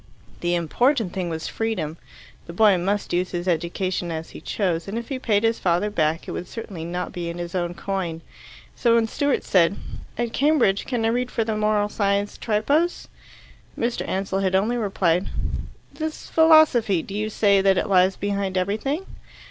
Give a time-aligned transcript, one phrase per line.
[0.39, 1.95] The important thing was freedom.
[2.47, 5.91] The boy must use his education as he chose, and if he paid his father
[5.91, 8.21] back it would certainly not be in his own coin.
[8.75, 9.75] So when Stewart said,
[10.17, 13.09] "At Cambridge, can I read for the Moral Science Tripos?"
[13.77, 14.03] Mr.
[14.07, 15.29] Ansell had only replied,
[15.93, 19.05] "This philosophy do you say that it lies behind everything?"